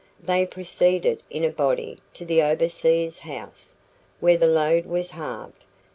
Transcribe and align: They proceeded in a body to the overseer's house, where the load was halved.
They 0.19 0.47
proceeded 0.47 1.21
in 1.29 1.43
a 1.43 1.51
body 1.51 1.99
to 2.15 2.25
the 2.25 2.41
overseer's 2.41 3.19
house, 3.19 3.75
where 4.19 4.35
the 4.35 4.47
load 4.47 4.87
was 4.87 5.11
halved. 5.11 5.63